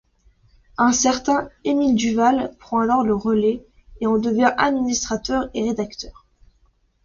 [0.79, 3.63] Un certain Émile Duval prend alors le relais
[3.99, 6.25] et en devient administrateur et rédacteur.